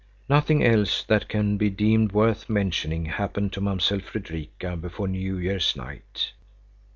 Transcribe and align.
Nothing 0.27 0.63
else 0.65 1.03
that 1.03 1.29
can 1.29 1.57
be 1.57 1.69
deemed 1.69 2.11
worth 2.11 2.49
mentioning 2.49 3.05
happened 3.05 3.53
to 3.53 3.61
Mamsell 3.61 3.99
Fredrika 3.99 4.75
before 4.75 5.07
New 5.07 5.37
Year's 5.37 5.75
night. 5.75 6.31